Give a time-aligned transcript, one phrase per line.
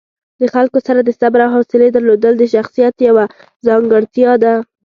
[0.41, 3.25] د خلکو سره د صبر او حوصلې درلودل د شخصیت یوه
[3.67, 4.53] ځانګړتیا ده.